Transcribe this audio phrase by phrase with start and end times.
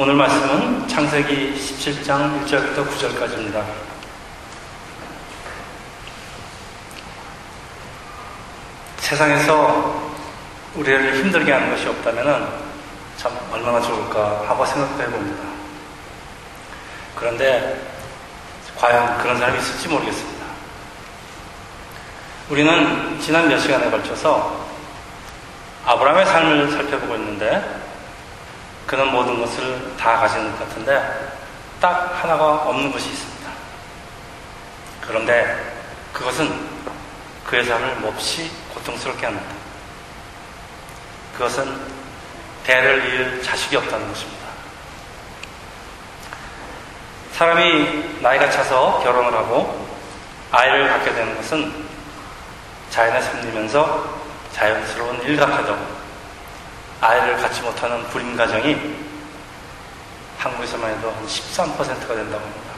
[0.00, 3.64] 오늘 말씀은 창세기 17장 1절부터 9절까지입니다.
[8.98, 10.12] 세상에서
[10.76, 12.48] 우리를 힘들게 하는 것이 없다면
[13.16, 15.42] 참 얼마나 좋을까 하고 생각도 해봅니다.
[17.16, 17.84] 그런데
[18.76, 20.46] 과연 그런 사람이 있을지 모르겠습니다.
[22.50, 24.64] 우리는 지난 몇 시간에 걸쳐서
[25.84, 27.87] 아브라함의 삶을 살펴보고 있는데
[28.88, 31.30] 그는 모든 것을 다 가진 것 같은데
[31.78, 33.50] 딱 하나가 없는 것이 있습니다.
[35.02, 35.74] 그런데
[36.14, 36.68] 그것은
[37.44, 39.46] 그의 삶을 몹시 고통스럽게 합니다.
[41.34, 41.78] 그것은
[42.64, 44.48] 대를 이을 자식이 없다는 것입니다.
[47.34, 49.86] 사람이 나이가 차서 결혼을 하고
[50.50, 51.86] 아이를 갖게 되는 것은
[52.88, 54.18] 자연에 섬기면서
[54.54, 55.97] 자연스러운 일 같아도
[57.00, 58.76] 아이를 갖지 못하는 불임 가정이
[60.38, 62.72] 한국에서만 해도 한 13%가 된다고 합니다.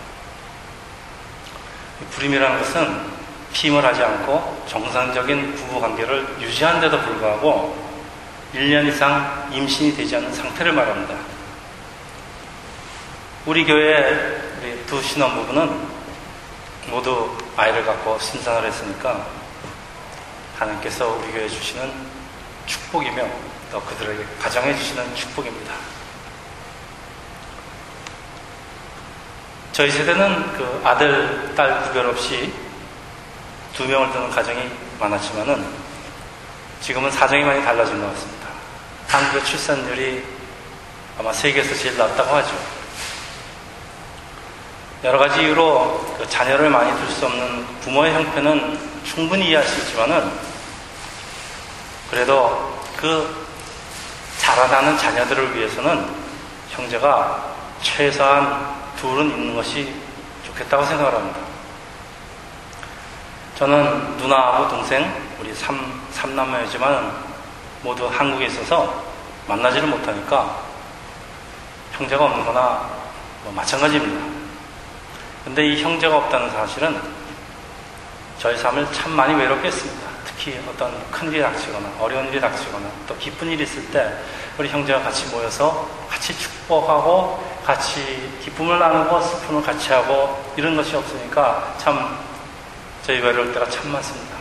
[2.10, 3.20] 불임이라는 것은
[3.52, 7.90] 피임을 하지 않고 정상적인 부부 관계를 유지하는데도 불구하고
[8.54, 11.14] 1년 이상 임신이 되지 않은 상태를 말합니다.
[13.46, 15.88] 우리 교회 우리 두 신혼부부는
[16.88, 19.26] 모두 아이를 갖고 신산을 했으니까
[20.58, 21.90] 하나님께서 우리 교회에 주시는
[22.66, 23.24] 축복이며
[23.70, 25.74] 또 그들에게 가정해 주시는 축복입니다.
[29.72, 32.52] 저희 세대는 그 아들, 딸 구별 없이
[33.74, 34.68] 두 명을 두는 가정이
[34.98, 35.64] 많았지만은
[36.82, 38.48] 지금은 사정이 많이 달라진 것 같습니다.
[39.08, 40.24] 한국의 출산율이
[41.18, 42.80] 아마 세계에서 제일 낮다고 하죠.
[45.04, 50.30] 여러 가지 이유로 그 자녀를 많이 둘 수 없는 부모의 형편은 충분히 이해할 수 있지만은
[52.10, 53.49] 그래도 그
[54.50, 56.04] 자라나는 자녀들을 위해서는
[56.70, 59.94] 형제가 최소한 둘은 있는 것이
[60.44, 61.38] 좋겠다고 생각을 합니다.
[63.56, 67.12] 저는 누나하고 동생, 우리 삼, 삼남매이지만
[67.82, 69.04] 모두 한국에 있어서
[69.46, 70.56] 만나지를 못하니까
[71.92, 72.88] 형제가 없는 거나
[73.44, 74.26] 뭐 마찬가지입니다.
[75.44, 77.00] 근데 이 형제가 없다는 사실은
[78.38, 80.08] 저희 삶을 참 많이 외롭게 했습니다.
[80.40, 84.10] 특히 어떤 큰 일이 닥치거나 어려운 일이 닥치거나 또 기쁜 일이 있을 때
[84.56, 91.74] 우리 형제가 같이 모여서 같이 축복하고 같이 기쁨을 나누고 슬픔을 같이 하고 이런 것이 없으니까
[91.76, 92.18] 참
[93.02, 94.36] 저희 외로울 때가 참 많습니다.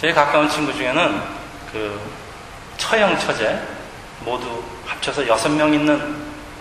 [0.00, 1.22] 저희 가까운 친구 중에는
[1.70, 2.00] 그
[2.78, 3.60] 처형 처제
[4.20, 5.98] 모두 합쳐서 여섯 명 있는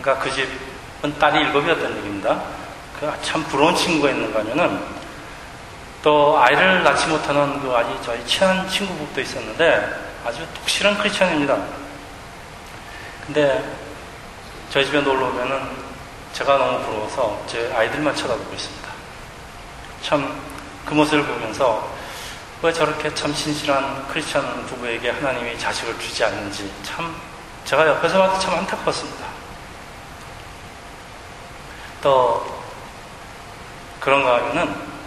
[0.01, 2.43] 그러니까 그 집은 딸이 일곱이었던 얘기입니다.
[2.99, 4.98] 그 참 부러운 친구가 있는가 하면은
[6.01, 11.57] 또 아이를 낳지 못하는 그 아주 저희 친한 친구부도 있었는데 아주 독실한 크리스천입니다.
[13.25, 13.63] 근데
[14.69, 15.61] 저희 집에 놀러 오면은
[16.33, 18.89] 제가 너무 부러워서 제 아이들만 쳐다보고 있습니다.
[20.01, 20.49] 참
[20.89, 21.87] 그 모습을 보면서
[22.63, 27.15] 왜 저렇게 참 신실한 크리스천 부부에게 하나님이 자식을 주지 않는지 참
[27.63, 29.23] 제가 옆에서 봐도 참 안타까웠습니다.
[32.01, 32.59] 또
[33.99, 34.98] 그런가 하면은 그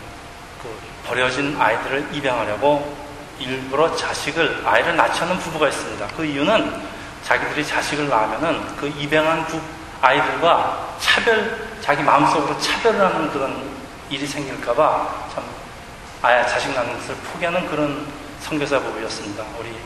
[1.06, 2.96] 버려진 아이들을 입양하려고
[3.38, 6.06] 일부러 자식을 아이를 낳지 않는 부부가 있습니다.
[6.16, 6.82] 그 이유는
[7.24, 9.60] 자기들이 자식을 낳으면은 그 입양한 부,
[10.00, 13.70] 아이들과 차별 자기 마음속으로 차별을 하는 그런
[14.10, 15.44] 일이 생길까봐 참
[16.22, 18.06] 아예 자식 낳는 것을 포기하는 그런
[18.40, 19.44] 선교사 부부였습니다.
[19.58, 19.76] 우리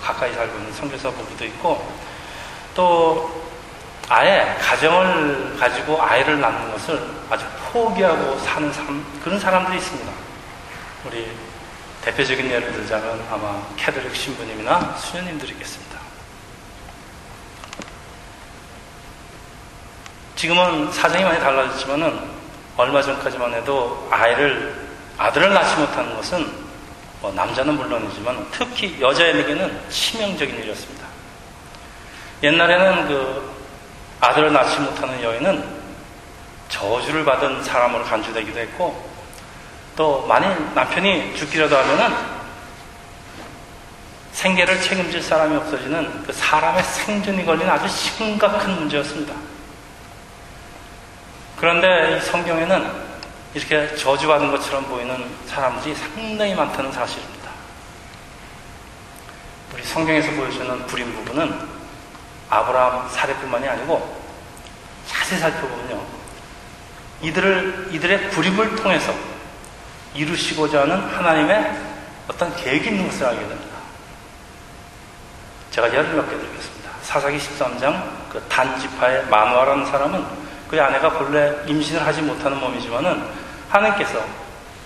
[0.00, 1.92] 가까이 살고 있는 선교사 부부도 있고
[2.74, 3.42] 또
[4.08, 10.12] 아예 가정을 가지고 아이를 낳는 것을 아주 포기하고 사는 사람, 그런 사람들이 있습니다.
[11.04, 11.30] 우리
[12.02, 15.96] 대표적인 예를 들자면 아마 캐드릭 신부님이나 수녀님들이겠습니다.
[20.36, 22.30] 지금은 사정이 많이 달라졌지만은
[22.76, 24.86] 얼마 전까지만 해도 아이를
[25.18, 26.66] 아들을 낳지 못하는 것은
[27.20, 31.06] 뭐 남자는 물론이지만 특히 여자에게는 치명적인 일이었습니다.
[32.42, 33.55] 옛날에는 그
[34.20, 35.76] 아들을 낳지 못하는 여인은
[36.68, 39.08] 저주를 받은 사람으로 간주되기도 했고
[39.94, 42.36] 또 만일 남편이 죽기라도 하면은
[44.32, 49.34] 생계를 책임질 사람이 없어지는 그 사람의 생존이 걸린 아주 심각한 문제였습니다.
[51.56, 53.06] 그런데 이 성경에는
[53.54, 57.50] 이렇게 저주받은 것처럼 보이는 사람들이 상당히 많다는 사실입니다.
[59.72, 61.75] 우리 성경에서 보여주는 불임 부분은
[62.50, 64.22] 아브라함 사례뿐만이 아니고
[65.06, 66.02] 자세히 살펴보면요.
[67.22, 69.14] 이들을, 이들의 불임을 통해서
[70.14, 71.76] 이루시고자 하는 하나님의
[72.28, 73.76] 어떤 계획이 있는 것을 알게 됩니다.
[75.70, 76.90] 제가 예를 몇 개 드리겠습니다.
[77.02, 80.24] 사사기 13장 그 단지파의 만화라는 사람은
[80.68, 83.24] 그의 아내가 본래 임신을 하지 못하는 몸이지만은
[83.68, 84.24] 하나님께서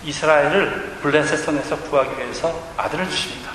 [0.05, 3.51] 이스라엘을 블레셋 손에서 구하기 위해서 아들을 주십니다.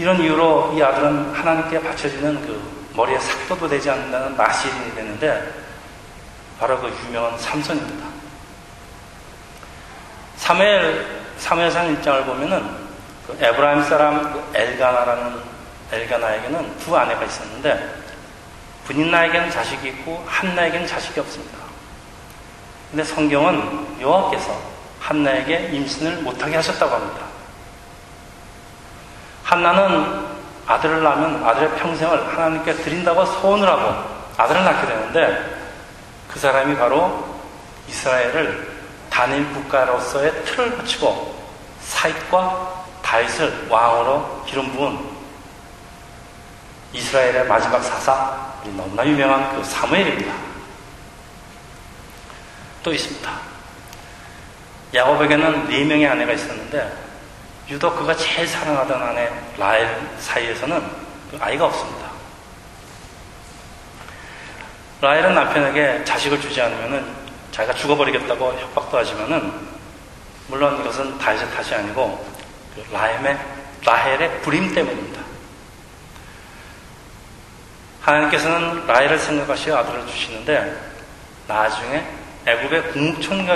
[0.00, 5.52] 이런 이유로 이 아들은 하나님께 바쳐지는 그 머리에 삭도도 되지 않는다는 나시인이 되는데
[6.58, 8.06] 바로 그 유명한 삼손입니다.
[10.38, 11.06] 사무엘
[11.36, 12.66] 사무엘상 1장을 보면은
[13.26, 15.38] 그 에브라임 사람 그 엘가나라는
[15.92, 17.94] 엘가나에게는 두 아내가 있었는데
[18.84, 21.58] 분인나에게는 자식이 있고 한나에게는 자식이 없습니다.
[22.90, 24.58] 근데 성경은 여호와께서
[24.98, 27.29] 한나에게 임신을 못하게 하셨다고 합니다.
[29.50, 30.28] 한나는
[30.64, 35.56] 아들을 낳으면 아들의 평생을 하나님께 드린다고 소원을 하고 아들을 낳게 되는데
[36.28, 37.36] 그 사람이 바로
[37.88, 38.70] 이스라엘을
[39.10, 41.36] 단일 국가로서의 틀을 거치고
[41.80, 44.96] 사익과 다윗을 왕으로 기름 부은
[46.92, 50.32] 이스라엘의 마지막 사사, 우리 너무나 유명한 그 사무엘입니다.
[52.84, 53.30] 또 있습니다.
[54.94, 57.09] 야곱에게는 네 명의 아내가 있었는데
[57.70, 60.82] 유독 그가 제일 사랑하던 아내 라엘 사이에서는
[61.30, 62.10] 그 아이가 없습니다.
[65.00, 67.06] 라헬은 남편에게 자식을 주지 않으면은
[67.52, 69.52] 자기가 죽어버리겠다고 협박도 하지만은
[70.48, 72.26] 물론 이것은 다윗의 탓이 아니고
[72.74, 73.38] 그 라헬의
[73.84, 75.20] 라헬의 불임 때문입니다.
[78.02, 80.76] 하나님께서는 라헬을 생각하시어 아들을 주시는데
[81.46, 82.04] 나중에
[82.46, 82.92] 애굽의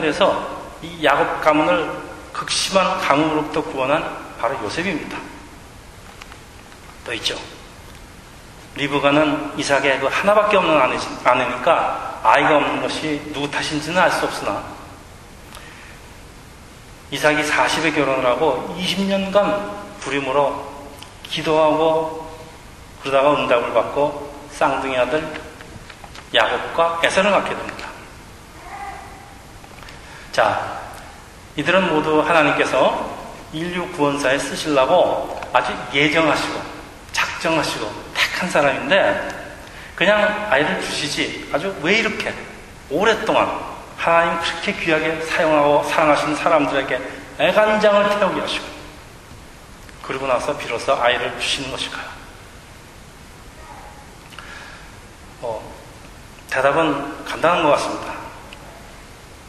[0.00, 5.16] 돼서 이 야곱 가문을 극심한 가뭄으로부터 구원한 바로 요셉입니다.
[7.06, 7.38] 또 있죠.
[8.74, 14.62] 리브가는 이삭의 그 하나밖에 없는 아내, 아내니까 아이가 없는 것이 누구 탓인지는 알 수 없으나
[17.10, 20.74] 이삭이 40에 결혼을 하고 20년간 불임으로
[21.22, 22.28] 기도하고
[23.02, 25.40] 그러다가 응답을 받고 쌍둥이 아들
[26.34, 27.88] 야곱과 에서를 낳게 됩니다.
[30.32, 30.83] 자,
[31.56, 33.14] 이들은 모두 하나님께서
[33.52, 36.60] 인류 구원사에 쓰시려고 아주 예정하시고
[37.12, 39.44] 작정하시고 택한 사람인데
[39.94, 42.34] 그냥 아이를 주시지 아주 왜 이렇게
[42.90, 43.60] 오랫동안
[43.96, 47.00] 하나님 그렇게 귀하게 사용하고 사랑하시는 사람들에게
[47.38, 48.64] 애간장을 태우게 하시고
[50.02, 52.04] 그리고 나서 비로소 아이를 주시는 것일까요?
[55.42, 55.74] 어,
[56.50, 58.14] 대답은 간단한 것 같습니다.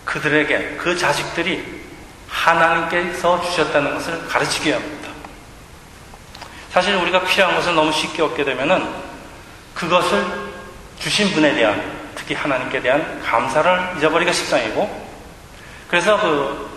[0.05, 1.84] 그들에게 그 자식들이
[2.35, 5.09] 하나님께서 주셨다는 것을 가르치게 합니다.
[6.71, 8.85] 사실 우리가 필요한 것을 너무 쉽게 얻게 되면은
[9.73, 10.25] 그것을
[10.99, 15.05] 주신 분에 대한 특히 하나님께 대한 감사를 잊어버리기가 십상이고
[15.87, 16.69] 그래서 그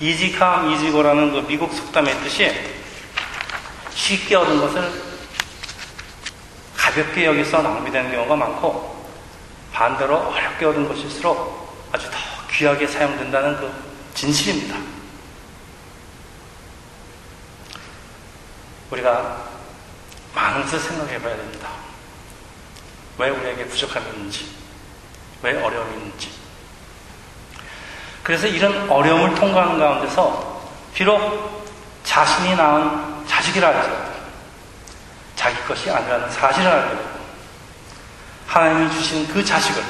[0.00, 2.52] 이지캄 이지고라는 그 미국 속담의 뜻이
[3.90, 4.90] 쉽게 얻은 것을
[6.76, 9.04] 가볍게 여기서 낭비되는 경우가 많고
[9.72, 12.16] 반대로 어렵게 얻은 것일수록 아주 더
[12.50, 13.83] 귀하게 사용된다는 그
[14.24, 14.78] 진실입니다.
[18.90, 19.44] 우리가
[20.34, 21.68] 많은 것을 생각해 봐야 됩니다.
[23.18, 24.50] 왜 우리에게 부족함이 있는지,
[25.42, 26.30] 왜 어려움이 있는지.
[28.22, 31.62] 그래서 이런 어려움을 통과하는 가운데서 비록
[32.04, 34.14] 자신이 낳은 자식이라 할지라도
[35.36, 37.14] 자기 것이 아니라는 사실을 알게 되고
[38.46, 39.82] 하나님이 주신 그 자식을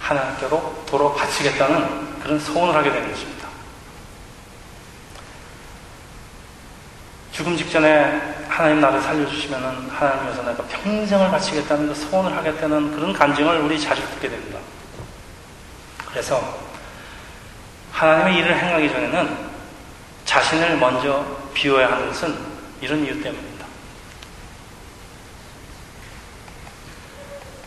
[0.00, 3.46] 하나님께로 도로 바치겠다는 그런 소원을 하게 되는 것입니다.
[7.32, 13.58] 죽음 직전에 하나님 나를 살려주시면은 하나님 위해서 내가 평생을 바치겠다는 그 소원을 하겠다는 그런 간증을
[13.58, 14.58] 우리 자주 듣게 됩니다.
[16.06, 16.58] 그래서
[17.92, 19.36] 하나님의 일을 행하기 전에는
[20.24, 22.34] 자신을 먼저 비워야 하는 것은
[22.80, 23.66] 이런 이유 때문입니다.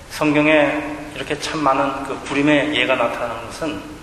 [0.09, 3.96] 성경에 이렇게 참 많은 그 불임의 예가 나타나는 것은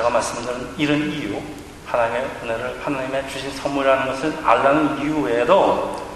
[0.00, 1.38] 제가 말씀드린 이런 이유,
[1.84, 6.08] 하나님의 은혜를 하나님의 주신 선물이라는 것을 알라는 이유 외에도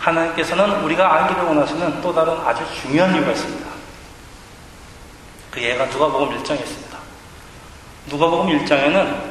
[0.00, 3.70] 하나님께서는 우리가 알기를 원하시는 또 다른 아주 중요한 이유가 있습니다.
[5.52, 6.98] 그 예가 누가복음 1장에 있습니다.
[8.06, 9.22] 누가복음 1장에는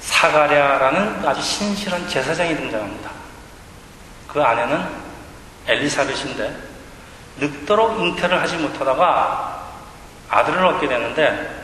[0.00, 3.10] 사가랴라는 아주 신실한 제사장이 등장합니다.
[4.26, 4.84] 그 아내는
[5.68, 6.56] 엘리사벳인데
[7.38, 9.64] 늙도록 잉태를 하지 못하다가
[10.28, 11.62] 아들을 얻게 되는데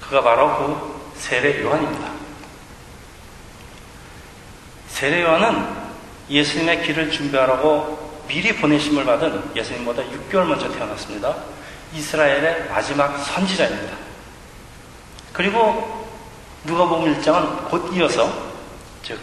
[0.00, 2.10] 그가 바로 그 세례 요한입니다.
[4.88, 5.68] 세례 요한은
[6.30, 11.36] 예수님의 길을 준비하라고 미리 보내심을 받은 예수님보다 6개월 먼저 태어났습니다.
[11.92, 13.96] 이스라엘의 마지막 선지자입니다.
[15.32, 16.08] 그리고
[16.64, 18.32] 누가복음 1장은 곧 이어서
[19.02, 19.20] 즉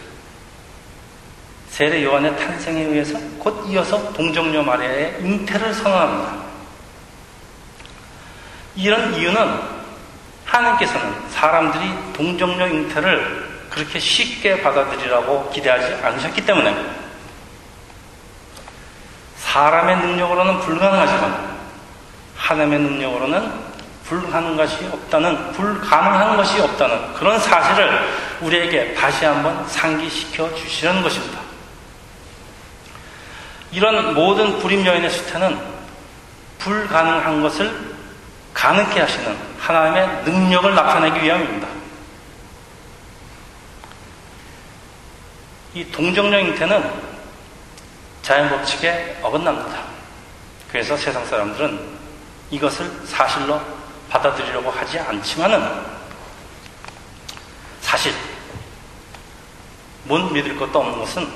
[1.69, 6.45] 세례 요한의 탄생에 의해서 곧 이어서 동정녀 마리아의 잉태를 선언합니다.
[8.75, 9.76] 이런 이유는
[10.47, 16.75] 하나님께서는 사람들이 동정녀 잉태를 그렇게 쉽게 받아들이라고 기대하지 않으셨기 때문에
[19.37, 21.57] 사람의 능력으로는 불가능하지만
[22.35, 23.67] 하나님의 능력으로는
[24.05, 28.07] 불가능한 것이 없다는 불가능한 것이 없다는 그런 사실을
[28.41, 31.39] 우리에게 다시 한번 상기시켜 주시려는 것입니다.
[33.71, 35.59] 이런 모든 불임 여인의 수태는
[36.59, 37.86] 불가능한 것을
[38.57, 41.67] 가능케 하시는 하나님의 능력을 나타내기 위함입니다.
[45.75, 46.91] 이 동정적 잉태는
[48.23, 49.83] 자연 법칙에 어긋납니다.
[50.71, 51.97] 그래서 세상 사람들은
[52.49, 53.61] 이것을 사실로
[54.09, 55.85] 받아들이려고 하지 않지만은
[57.81, 58.11] 사실
[60.05, 61.31] 못 믿을 것도 없는 것은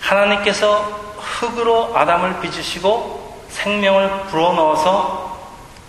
[0.00, 5.38] 하나님께서 흙으로 아담을 빚으시고 생명을 불어넣어서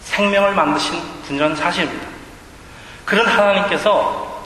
[0.01, 2.07] 생명을 만드신 분이라는 사실입니다.
[3.05, 4.43] 그런 하나님께서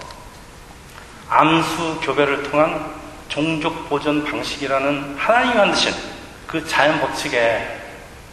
[1.29, 2.93] 암수 교배를 통한
[3.29, 5.93] 종족 보존 방식이라는 하나님이 만드신
[6.47, 7.79] 그 자연 법칙에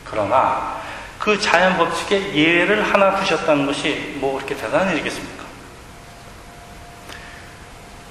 [0.04, 0.78] 그러나
[1.18, 5.44] 그 자연 법칙에 예를 하나 두셨다는 것이 뭐 그렇게 대단한 일이겠습니까?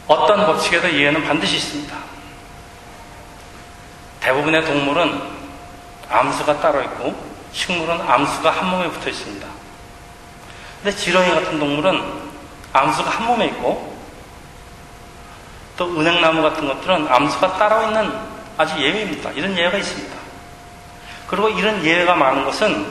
[0.08, 2.17] 어떤 법칙에도 예는 반드시 있습니다.
[4.28, 5.22] 대부분의 동물은
[6.10, 7.16] 암수가 따로 있고
[7.54, 9.48] 식물은 암수가 한 몸에 붙어 있습니다.
[10.84, 12.04] 근데 지렁이 같은 동물은
[12.74, 13.98] 암수가 한 몸에 있고
[15.78, 18.12] 또 은행나무 같은 것들은 암수가 따로 있는
[18.58, 19.32] 아주 예외입니다.
[19.32, 20.18] 이런 예외가 있습니다.
[21.28, 22.86] 그리고 이런 예외가 많은 것은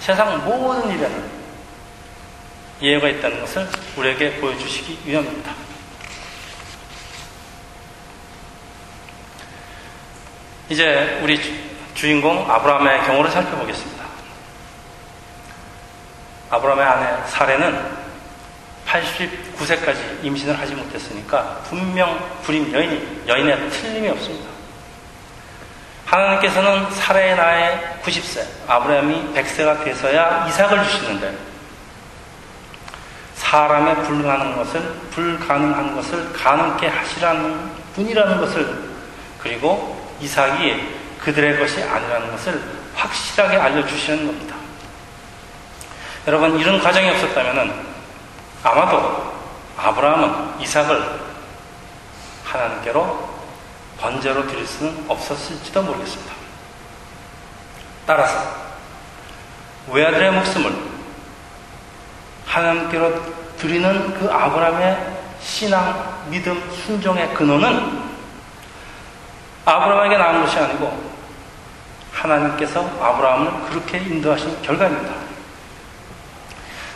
[0.00, 1.30] 세상 모든 일에는
[2.82, 5.67] 예외가 있다는 것을 우리에게 보여주시기 위함입니다.
[10.68, 11.40] 이제 우리
[11.94, 14.04] 주인공 아브라함의 경우를 살펴보겠습니다.
[16.50, 17.98] 아브라함의 아내 사례는
[18.86, 24.48] 89세까지 임신을 하지 못했으니까 분명 불임 여인이 여인의 틀림이 없습니다.
[26.04, 31.36] 하나님께서는 사례의 나이 90세, 아브라함이 100세가 돼서야 이삭을 주시는데
[33.34, 38.88] 사람의 불가능한 것을 불가능한 것을 가능케 하시라는 분이라는 것을
[39.38, 42.62] 그리고 이삭이 그들의 것이 아니라는 것을
[42.94, 44.56] 확실하게 알려주시는 겁니다.
[46.26, 47.86] 여러분, 이런 과정이 없었다면
[48.62, 49.32] 아마도
[49.76, 51.20] 아브라함은 이삭을
[52.44, 53.38] 하나님께로
[53.98, 56.32] 번제로 드릴 수는 없었을지도 모르겠습니다.
[58.06, 58.68] 따라서
[59.88, 60.72] 외아들의 목숨을
[62.46, 68.07] 하나님께로 드리는 그 아브라함의 신앙, 믿음, 순종의 근원은
[69.68, 71.08] 아브라함에게 나온 것이 아니고
[72.12, 75.14] 하나님께서 아브라함을 그렇게 인도하신 결과입니다.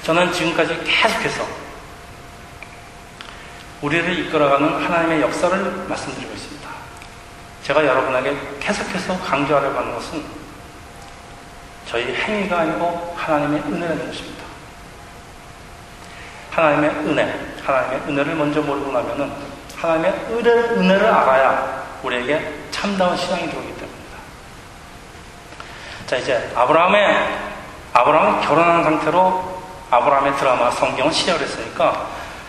[0.05, 1.47] 저는 지금까지 계속해서
[3.83, 6.69] 우리를 이끌어가는 하나님의 역사를 말씀드리고 있습니다.
[7.62, 10.25] 제가 여러분에게 계속해서 강조하려고 하는 것은
[11.87, 14.43] 저희 행위가 아니고 하나님의 은혜라는 것입니다.
[16.50, 19.31] 하나님의 은혜, 하나님의 은혜를 먼저 모르고 나면은
[19.76, 24.19] 하나님의 은혜를, 알아야 우리에게 참다운 신앙이 들어오기 때문입니다.
[26.05, 27.29] 자, 이제 아브라함의,
[27.93, 32.09] 아브라함은 결혼한 상태로 아브라함의 드라마 성경을 시작을 했으니까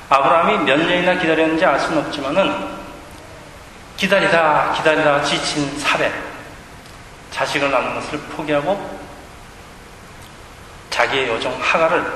[0.10, 2.68] 아브라함이 몇 년이나 기다렸는지 알 수는 없지만은
[3.96, 6.12] 기다리다 기다리다 지친 사례
[7.30, 9.00] 자식을 낳는 것을 포기하고
[10.90, 12.12] 자기의 요정 하가를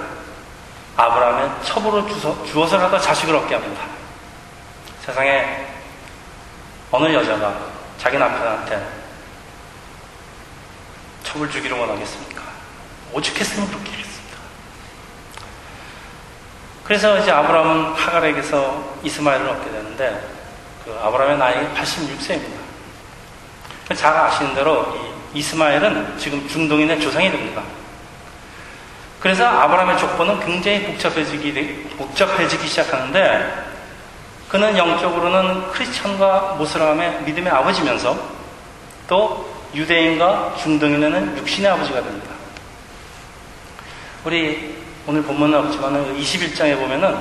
[0.96, 2.08] 아브라함의 첩으로
[2.48, 3.84] 주어서라도 자식을 얻게 합니다.
[5.06, 5.68] 세상에
[6.90, 8.88] 어느 여자가 자기 남편한테
[11.24, 12.42] 첩을 주기를 원하겠습니까?
[13.13, 14.38] 오죽했으면 그렇게 했습니다.
[16.84, 20.25] 그래서 이제 아브라함은 하갈에게서 이스마엘을 얻게 되는데
[20.86, 22.58] 그 아브라함의 나이가 86세입니다.
[23.96, 24.96] 잘 아시는 대로
[25.34, 27.62] 이 이스마엘은 지금 중동인의 조상이 됩니다.
[29.20, 33.67] 그래서 아브라함의 족보는 굉장히 복잡해지기, 복잡해지기 시작하는데
[34.50, 38.18] 그는 영적으로는 크리스천과 모슬람의 믿음의 아버지면서
[39.08, 42.30] 또 유대인과 중동인에는 육신의 아버지가 됩니다.
[44.24, 47.18] 우리 오늘 본문은 없지만 21장에 보면은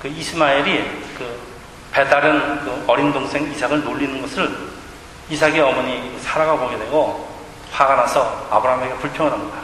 [0.00, 0.84] 그 이스마엘이
[1.16, 1.40] 그
[1.92, 4.68] 배다른 그 어린 동생 이삭을 놀리는 것을
[5.30, 7.28] 이삭의 어머니 사라가 보게 되고
[7.72, 9.58] 화가 나서 아브라함에게 불평을 합니다.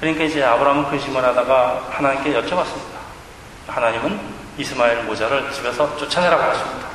[0.00, 2.94] 그러니까 이제 아브라함은 근심을 하다가 하나님께 여쭤봤습니다.
[3.68, 6.88] 하나님은 이스마엘 모자를 집에서 쫓아내라고 하십니다.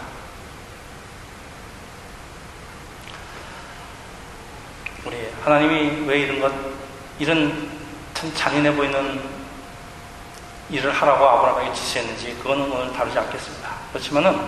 [5.06, 6.52] 우리 하나님이 왜 이런 것,
[7.20, 7.70] 이런
[8.14, 9.22] 참 잔인해 보이는
[10.70, 13.70] 일을 하라고 아브라함에게 지시했는지 그거는 오늘 다루지 않겠습니다.
[13.92, 14.40] 그렇지만은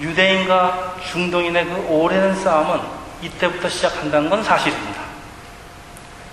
[0.00, 2.80] 유대인과 중동인의 그 오랜 싸움은
[3.22, 5.02] 이때부터 시작한다는 건 사실입니다.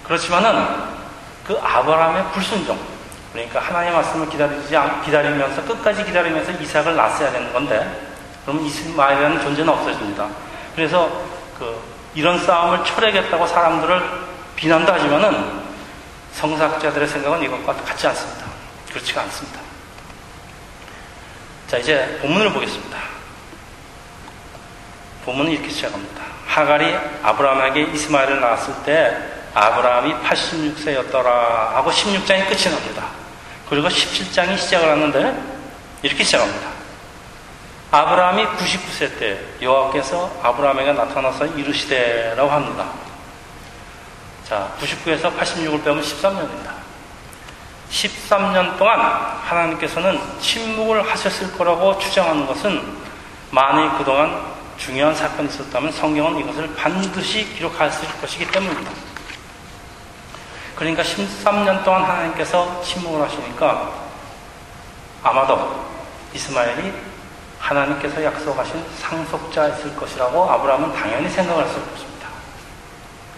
[0.04, 0.92] 그렇지만은
[1.46, 2.80] 그 아브라함의 불순종,
[3.34, 8.10] 그러니까 하나님의 말씀을 기다리지 기다리면서 끝까지 기다리면서 이삭을 낳았어야 되는 건데,
[8.44, 10.28] 그러면 이스마엘이라는 존재는 없어집니다.
[10.76, 11.10] 그래서
[11.58, 11.82] 그
[12.14, 14.02] 이런 싸움을 초래하겠다고 사람들을
[14.56, 15.62] 비난도 하지만은
[16.34, 18.46] 성사학자들의 생각은 이것과 같지 않습니다.
[18.90, 19.60] 그렇지가 않습니다.
[21.68, 22.98] 자, 이제 본문을 보겠습니다.
[25.26, 26.24] 본문은 이렇게 시작합니다.
[26.48, 29.18] 하갈이 아브라함에게 이스마엘을 낳았을 때
[29.54, 31.26] 아브라함이 86세였더라
[31.74, 33.21] 하고 16장이 끝이 납니다.
[33.72, 35.42] 그리고 17장이 시작을 하는데
[36.02, 36.72] 이렇게 시작합니다.
[37.90, 42.90] 아브라함이 99세 때 여호와께서 아브라함에게 나타나서 이르시되라고 합니다.
[44.44, 46.74] 자, 99에서 86을 빼면 13년입니다.
[47.90, 52.98] 13년 동안 하나님께서는 침묵을 하셨을 거라고 추정하는 것은
[53.52, 59.11] 만일 그동안 중요한 사건이 있었다면 성경은 이것을 반드시 기록하실 것이기 때문입니다.
[60.82, 63.92] 그러니까 13년 동안 하나님께서 침묵을 하시니까
[65.22, 65.86] 아마도
[66.34, 66.92] 이스마엘이
[67.60, 72.30] 하나님께서 약속하신 상속자였을 것이라고 아브라함은 당연히 생각을 했을 것입니다.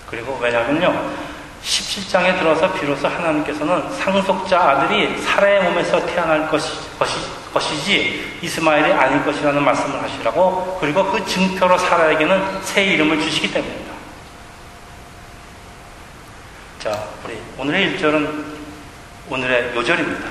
[0.09, 1.11] 그리고 왜냐면요.
[1.61, 7.17] 17장에 들어서 비로소 하나님께서는 상속자 아들이 사라의 몸에서 태어날 것이, 것이,
[7.53, 13.92] 것이지 이스마엘이 아닐 것이라는 말씀을 하시라고 그리고 그 증표로 사라에게는 새 이름을 주시기 때문입니다.
[16.83, 18.43] 자, 우리 오늘의 1절은
[19.29, 20.29] 오늘의 요절입니다.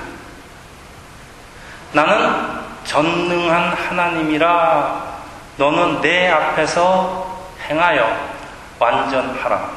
[1.94, 5.22] 나는 전능한 하나님이라
[5.56, 8.36] 너는 내 앞에서 행하여
[8.78, 9.70] 완전하라.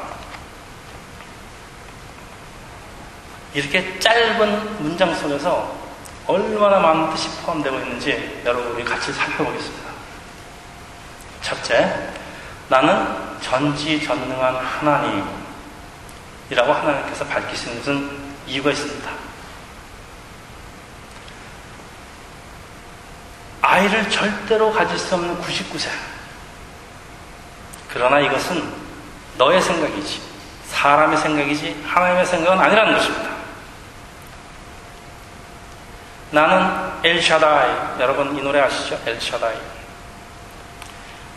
[3.54, 5.74] 이렇게 짧은 문장 속에서
[6.26, 9.90] 얼마나 많은 뜻이 포함되고 있는지 여러분 우리 같이 살펴보겠습니다.
[11.40, 12.10] 첫째,
[12.68, 15.45] 나는 전지전능한 하나님
[16.50, 18.10] 이라고 하나님께서 밝히시는 것은
[18.46, 19.10] 이유가 있습니다.
[23.62, 25.90] 아이를 절대로 가질 수 없는 99세.
[27.88, 28.62] 그러나 이것은
[29.38, 30.22] 너의 생각이지
[30.68, 33.36] 사람의 생각이지 하나님의 생각은 아니라는 것입니다.
[36.30, 39.00] 나는 엘샤다이 여러분 이 노래 아시죠?
[39.06, 39.56] 엘샤다이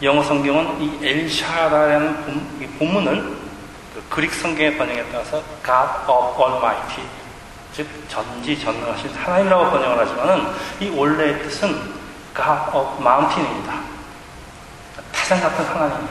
[0.03, 3.48] 영어 성경은 이 엘샤다라는 본 문을
[3.99, 7.05] 그 그릭 성경의 번역에 따라서 God of Almighty
[7.73, 11.69] 즉 전지전능하신 하나님이라고 번역을 하지만은 이 원래의 뜻은
[12.35, 13.81] God of Mountain입니다.
[15.11, 16.07] 태산 같은 하나님.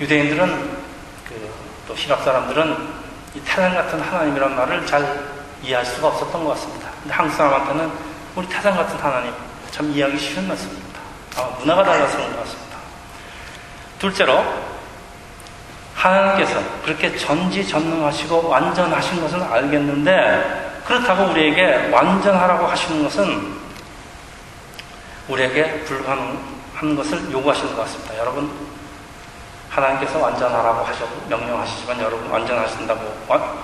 [0.00, 0.82] 유대인들은
[1.28, 2.88] 그 또 히랍 사람들은
[3.34, 5.22] 이 태산 같은 하나님이란 말을 잘
[5.62, 6.90] 이해할 수가 없었던 것 같습니다.
[7.02, 7.92] 근데 한국 사람한테는
[8.34, 9.32] 우리 태산 같은 하나님
[9.70, 11.00] 참 이해하기 쉬운 말씀입니다.
[11.36, 12.61] 아마 문화가 달라서 그런 것 같습니다.
[14.02, 14.44] 둘째로
[15.94, 23.62] 하나님께서 그렇게 전지전능하시고 완전하신 것은 알겠는데 그렇다고 우리에게 완전하라고 하시는 것은
[25.28, 28.18] 우리에게 불가능한 것을 요구하시는 것 같습니다.
[28.18, 28.50] 여러분
[29.70, 33.02] 하나님께서 완전하라고 하셔 명령하시지만 여러분 완전하신다고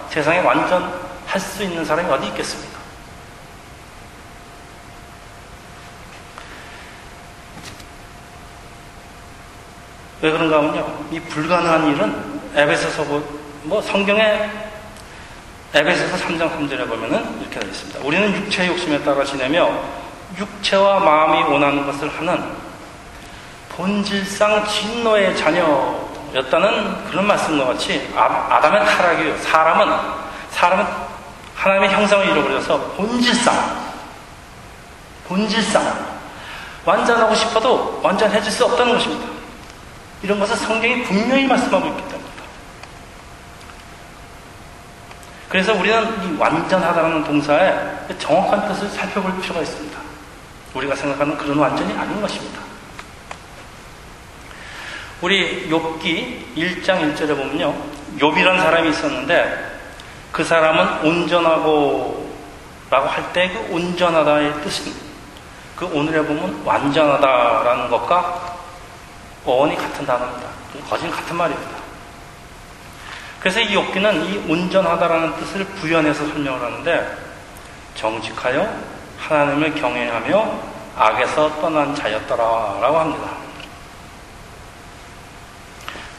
[0.08, 2.77] 세상에 완전할 수 있는 사람이 어디 있겠습니까?
[10.20, 10.86] 왜 그런가 하면요.
[11.12, 13.04] 이 불가능한 일은 에베소서
[13.62, 14.50] 뭐 성경에
[15.74, 18.00] 에베소서 3장 3절에 보면은 이렇게 되어 있습니다.
[18.02, 19.70] 우리는 육체의 욕심에 따라 지내며
[20.36, 22.42] 육체와 마음이 원하는 것을 하는
[23.68, 29.36] 본질상 진노의 자녀였다는 그런 말씀과 같이 아, 담의 타락이에요.
[29.38, 29.96] 사람은
[30.50, 30.84] 사람은
[31.54, 33.88] 하나님의 형상을 잃어버려서 본질상
[35.28, 36.06] 본질상
[36.84, 39.37] 완전하고 싶어도 완전해질 수 없다는 것입니다.
[40.22, 42.28] 이런 것을 성경이 분명히 말씀하고 있기 때문입니다.
[45.48, 49.98] 그래서 우리는 이 완전하다는 동사의 정확한 뜻을 살펴볼 필요가 있습니다.
[50.74, 52.60] 우리가 생각하는 그런 완전이 아닌 것입니다.
[55.20, 57.74] 우리 욥기 1장 1절에 보면요.
[58.18, 59.78] 욥이라는 사람이 있었는데
[60.32, 62.28] 그 사람은 온전하고
[62.90, 64.92] 라고 할 때 그 온전하다의 뜻은
[65.76, 68.57] 그 오늘에 보면 완전하다라는 것과
[69.44, 70.48] 어원이 같은 단어입니다.
[70.88, 71.78] 거진 같은 말입니다.
[73.40, 77.16] 그래서 이 욥기는 이 온전하다라는 뜻을 부연해서 설명을 하는데
[77.94, 78.68] 정직하여
[79.18, 80.60] 하나님을 경외하며
[80.96, 83.30] 악에서 떠난 자였더라라고 합니다.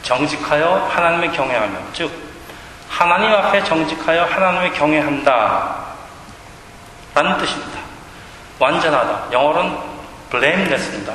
[0.02, 2.10] 정직하여 하나님을 경외하며 즉
[2.88, 5.84] 하나님 앞에 정직하여 하나님을 경외한다
[7.14, 7.80] 라는 뜻입니다.
[8.58, 9.32] 완전하다.
[9.32, 9.76] 영어로는
[10.30, 11.14] blameless입니다.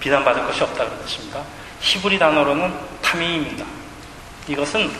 [0.00, 1.42] 비난받을 것이 없다 그런 뜻입니다.
[1.80, 3.64] 히브리 단어로는 타미입니다.
[4.48, 4.90] 이것은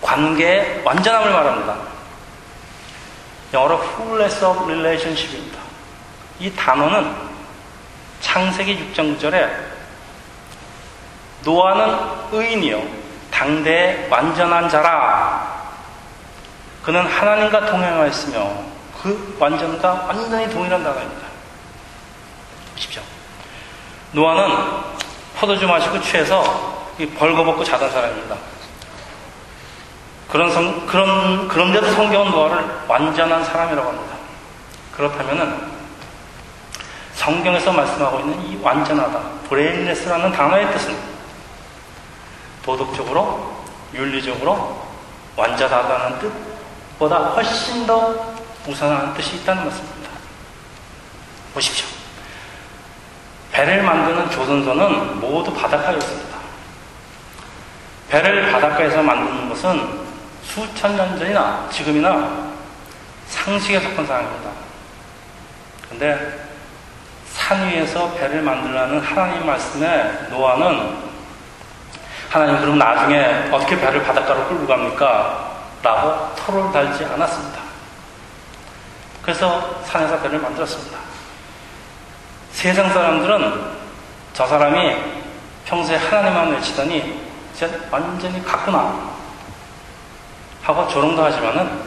[0.00, 1.76] 관계의 완전함을 말합니다.
[3.52, 5.58] 영어로 fullness of relationship입니다.
[6.38, 7.14] 이 단어는
[8.20, 9.50] 창세기 6장 9절에
[11.44, 11.98] 노아는
[12.32, 12.82] 의인이요
[13.30, 15.56] 당대의 완전한 자라
[16.82, 18.64] 그는 하나님과 동행하였으며
[19.02, 21.26] 그 완전과 완전히 동일한 단어입니다.
[22.74, 23.02] 보십시오.
[24.16, 24.56] 노아는
[25.38, 28.34] 포도주 마시고 취해서 벌거벗고 자던 사람입니다.
[30.30, 34.16] 그런 성, 그런, 그런데도 성경은 노아를 완전한 사람이라고 합니다.
[34.96, 35.76] 그렇다면은
[37.14, 40.96] 성경에서 말씀하고 있는 이 완전하다, blameless라는 단어의 뜻은
[42.64, 43.54] 도덕적으로,
[43.92, 44.82] 윤리적으로
[45.36, 48.34] 완전하다는 뜻보다 훨씬 더
[48.66, 50.08] 우선한 뜻이 있다는 것입니다.
[51.52, 51.95] 보십시오.
[53.56, 56.36] 배를 만드는 조선소는 모두 바닷가였습니다.
[58.10, 60.06] 배를 바닷가에서 만드는 것은
[60.44, 62.52] 수천 년 전이나 지금이나
[63.28, 64.50] 상식에 속한 사항입니다.
[65.88, 66.48] 근데
[67.32, 70.94] 산 위에서 배를 만들라는 하나님 말씀에 노아는
[72.28, 75.52] 하나님 그럼 나중에 어떻게 배를 바닷가로 끌고 갑니까?
[75.82, 77.58] 라고 토를 달지 않았습니다.
[79.22, 81.15] 그래서 산에서 배를 만들었습니다.
[82.56, 83.76] 세상 사람들은
[84.32, 84.96] 저 사람이
[85.66, 87.20] 평소에 하나님만 외치더니
[87.52, 89.10] 이제 완전히 갔구나
[90.62, 91.82] 하고 조롱도 하지만은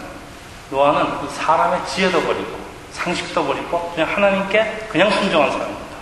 [0.69, 2.59] 노아는 이 사람의 지혜도 버리고
[2.91, 5.97] 상식도 버리고 그냥 하나님께 그냥 순종한 사람입니다.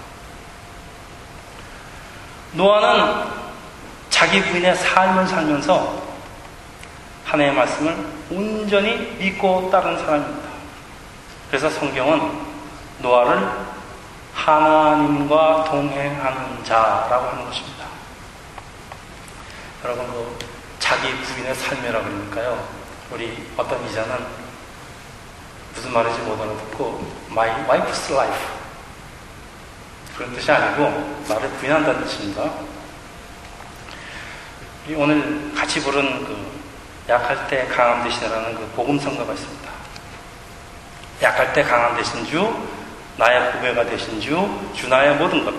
[2.52, 3.24] 노아는
[4.10, 6.04] 자기 부인의 삶을 살면서
[7.24, 7.98] 하나님의 말씀을
[8.30, 10.50] 온전히 믿고 따른 사람입니다.
[11.50, 12.30] 그래서 성경은
[13.00, 13.77] 노아를
[14.38, 17.86] 하나님과 동행하는 자라고 하는 것입니다.
[19.84, 20.38] 여러분, 그
[20.80, 22.68] 자기 부인의 삶이라 그러니까요.
[23.12, 24.16] 우리 어떤 이자는
[25.74, 28.58] 무슨 말인지 못 알아듣고 my wife's life
[30.16, 32.50] 그런 뜻이 아니고 나를 부인한다는 뜻입니다.
[34.96, 36.58] 오늘 같이 부른 그
[37.10, 39.70] 약할 때 강함 대신이라는 그 복음 성가가 있습니다.
[41.22, 42.54] 약할 때 강함 대신 주,
[43.18, 45.54] 나의 구배가 되신 주, 주 나의 모든 것.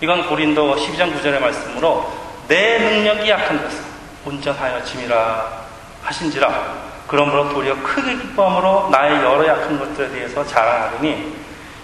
[0.00, 2.10] 이건 고린도 12장 9절의 말씀으로
[2.48, 3.78] 내 능력이 약한 것을
[4.24, 5.66] 온전하여 짐이라
[6.02, 11.36] 하신지라 그러므로 도리어 크게 기뻐함으로 나의 여러 약한 것들에 대해서 자랑하리니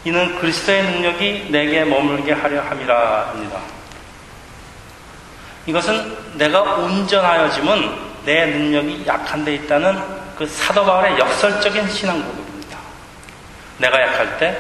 [0.05, 3.59] 이는 그리스도의 능력이 내게 머물게 하려 함이라입니다.
[5.67, 9.99] 이것은 내가 온전하여짐은 내 능력이 약한 데 있다는
[10.37, 12.44] 그 사도 바울의 역설적인 신앙 고백입니다.
[13.79, 14.59] 내가 약할 때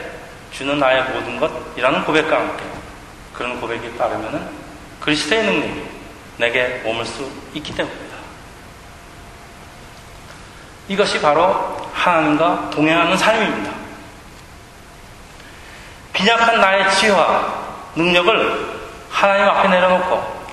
[0.52, 2.64] 주는 나의 모든 것이라는 고백과 함께
[3.32, 4.50] 그런 고백이 따르면
[5.00, 5.88] 그리스도의 능력이
[6.36, 8.16] 내게 머물 수 있기 때문입니다.
[10.88, 13.72] 이것이 바로 하나님과 동행하는 삶입니다.
[16.12, 17.64] 빈약한 나의 지혜와
[17.96, 20.44] 능력을 하나님 앞에 내려놓고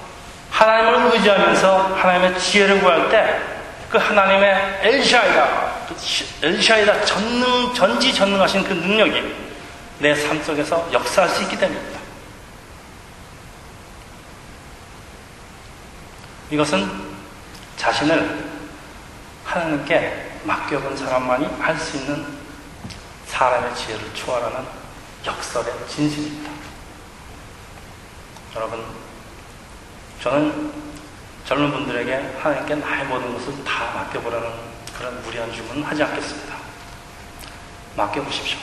[0.51, 3.51] 하나님을 의지하면서 하나님의 지혜를 구할 때
[3.91, 5.47] 그 하나님의 엘샤이다,
[5.95, 9.35] 그 엘샤이다 전능, 전지전능하신 그 능력이
[9.99, 11.99] 내 삶 속에서 역사할 수 있기 때문입니다.
[16.49, 16.89] 이것은
[17.77, 18.51] 자신을
[19.45, 22.25] 하나님께 맡겨본 사람만이 할 수 있는
[23.27, 24.65] 사람의 지혜를 초월하는
[25.25, 26.51] 역설의 진실입니다.
[28.55, 28.83] 여러분,
[30.21, 30.73] 저는
[31.45, 34.70] 젊은 분들에게 하나님께 나의 모든 것을 다 맡겨보라는
[35.01, 36.55] 그런 무리한 주문은 하지 않겠습니다.
[37.97, 38.59] 맡겨보십시오.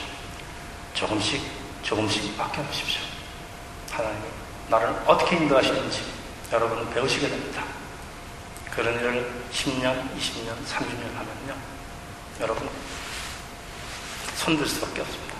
[0.93, 1.43] 조금씩,
[1.83, 3.01] 조금씩 맡겨보십시오.
[3.91, 4.23] 하나님이
[4.69, 6.01] 나를 어떻게 인도하시는지
[6.53, 7.65] 여러분은 배우시게 됩니다.
[8.71, 11.57] 그런 일을 10년, 20년, 30년 하면요.
[12.39, 12.69] 여러분,
[14.35, 15.35] 손들 수밖에 없습니다.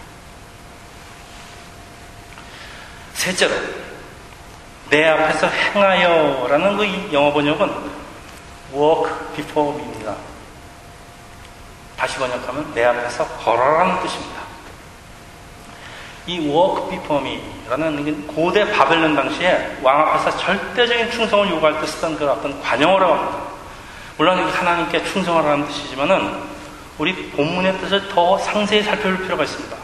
[3.13, 3.55] 셋째로,
[4.89, 7.89] 내 앞에서 행하여 라는 그 영어 번역은
[8.73, 10.28] walk before me입니다.
[11.99, 14.39] 다시 번역하면 내 앞에서 걸어라는 뜻입니다.
[16.25, 22.61] 이 before me라는 고대 바벨론 당시에 왕 앞에서 절대적인 충성을 요구할 때 쓰던 그 어떤
[22.61, 23.39] 관용어라고 합니다.
[24.15, 26.41] 물론 하나님께 충성하라는 뜻이지만은
[26.97, 29.75] 우리 본문의 뜻을 더 상세히 살펴볼 필요가 있습니다.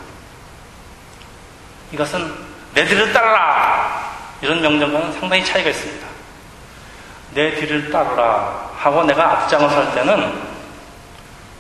[1.92, 2.34] 이것은
[2.74, 6.08] 내 뒤를 따르라 이런 명령과는 상당히 차이가 있습니다.
[7.34, 10.55] 내 뒤를 따르라 하고 내가 앞장을 설 때는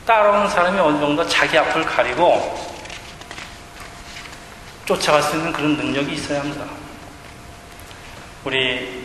[0.05, 2.63] 따라오는 사람이 어느 정도 자기 앞을 가리고
[4.85, 6.63] 쫓아갈 수 있는 그런 능력이 있어야 합니다.
[8.43, 9.03] 우리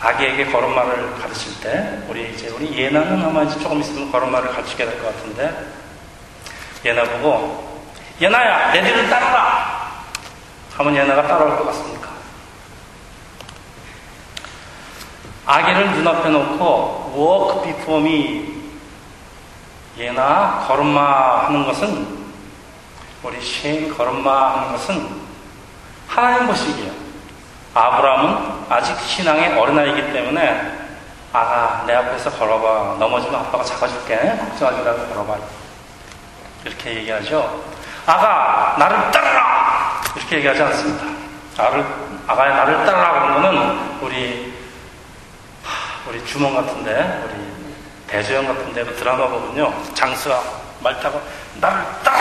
[0.00, 4.98] 아기에게 걸음마를 가르칠 때, 우리 이제 우리 예나는 아마 이제 조금 있으면 걸음마를 가르치게 될
[5.02, 5.54] 것 같은데,
[6.86, 7.82] 예나 보고,
[8.18, 10.00] 예나야, 내 뒤를 따라라!
[10.72, 12.08] 하면 예나가 따라올 것 같습니까?
[15.44, 18.59] 아기를 눈앞에 놓고, walk before me.
[19.96, 22.20] 예나, 걸음마 하는 것은
[23.22, 25.08] 우리 신 걸음마 하는 것은
[26.08, 26.90] 하나님 보시기에
[27.74, 30.78] 아브라함은 아직 신앙의 어린아이기 때문에
[31.32, 32.96] 아가 내 앞에서 걸어봐.
[32.98, 34.16] 넘어지면 아빠가 잡아줄게.
[34.16, 35.36] 걱정하지 말고 걸어봐.
[36.64, 37.62] 이렇게 얘기하죠.
[38.06, 40.02] 아가 나를 따르라!
[40.16, 41.04] 이렇게 얘기하지 않습니다.
[41.58, 41.84] 아를,
[42.26, 44.54] 아가야 나를 따르라 그런 거는 우리
[46.08, 47.59] 우리 주몽 같은데 우리
[48.10, 50.42] 대조영 같은데 드라마 보면요 장수가
[50.80, 51.20] 말 타고
[51.60, 52.18] 나를 따라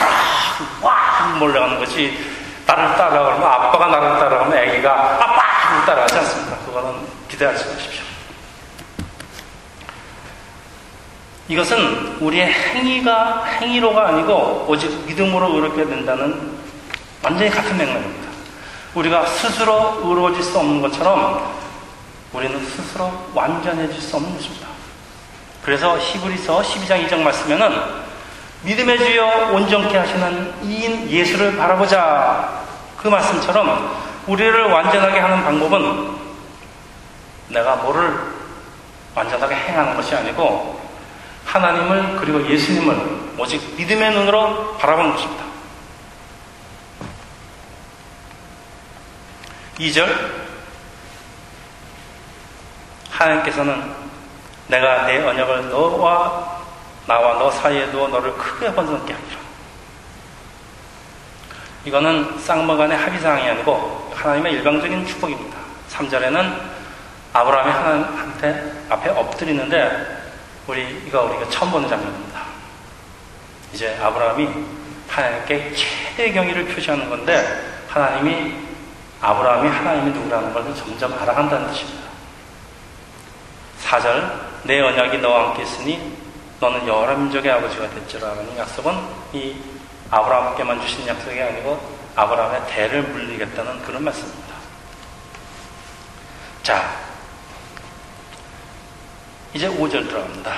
[0.82, 2.18] 와 몰려가는 것이
[2.66, 5.50] 나를 따라 그러면 아빠가 나를 따라 하면 애기가 아빠
[5.86, 6.58] 따라 하지 않습니다.
[6.58, 8.04] 그거는 기대하지 마십시오.
[11.48, 16.60] 이것은 우리의 행위가 행위로가 아니고 오직 믿음으로 의롭게 된다는
[17.24, 18.30] 완전히 같은 맥락입니다.
[18.94, 21.52] 우리가 스스로 의로워질 수 없는 것처럼
[22.34, 24.69] 우리는 스스로 완전해질 수 없는 것입니다.
[25.64, 28.10] 그래서 히브리서 12장 2장 말씀에는
[28.64, 32.64] 믿음의 주여 온전케 하시는 이인 예수를 바라보자.
[32.98, 36.18] 그 말씀처럼 우리를 완전하게 하는 방법은
[37.50, 38.20] 내가 뭐를
[39.16, 40.80] 완전하게 행하는 것이 아니고
[41.46, 45.46] 하나님을 그리고 예수님을 오직 믿음의 눈으로 바라보는 것입니다.
[49.80, 50.08] 2절
[53.10, 53.99] 하나님께서는
[54.70, 56.62] 내가 내 언약을 너와
[57.08, 59.40] 나와 너 사이에 두어 너를 크게 번성케 하리라.
[61.86, 65.58] 이거는 쌍머간의 합의사항이 아니고 하나님의 일방적인 축복입니다.
[65.90, 66.62] 3절에는
[67.34, 70.20] 아브라함이 하나님한테 앞에 엎드리는데
[70.68, 72.42] 우리 이거 우리가 처음 보는 장면입니다.
[73.74, 74.48] 이제 아브라함이
[75.08, 78.54] 하나님께 최대 경의를 표시하는 건데 하나님이
[79.20, 82.08] 아브라함이 하나님이 누구라는 것을 점점 알아간다는 뜻입니다.
[83.84, 86.18] 4절 내 언약이 너와 함께 있으니
[86.60, 88.94] 너는 여러 민족의 아버지가 됐지라는 약속은
[89.34, 89.56] 이
[90.12, 91.80] 아브라함께만 주신 약속이 아니고
[92.16, 94.56] 아브라함의 대를 물리겠다는 그런 말씀입니다.
[96.64, 96.92] 자,
[99.54, 100.54] 이제 5절 들어갑니다.